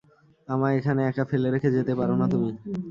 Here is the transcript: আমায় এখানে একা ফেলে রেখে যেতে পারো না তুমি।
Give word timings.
আমায় 0.47 0.75
এখানে 0.79 1.01
একা 1.05 1.23
ফেলে 1.29 1.47
রেখে 1.49 1.69
যেতে 1.75 1.93
পারো 1.99 2.13
না 2.15 2.25
তুমি। 2.31 2.49